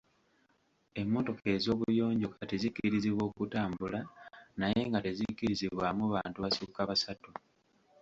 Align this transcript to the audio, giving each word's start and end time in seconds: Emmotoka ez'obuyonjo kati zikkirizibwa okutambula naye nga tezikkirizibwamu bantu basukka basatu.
Emmotoka 1.01 1.47
ez'obuyonjo 1.57 2.27
kati 2.35 2.55
zikkirizibwa 2.61 3.23
okutambula 3.29 3.99
naye 4.59 4.79
nga 4.87 4.99
tezikkirizibwamu 5.05 6.03
bantu 6.13 6.37
basukka 6.43 6.81
basatu. 6.89 7.31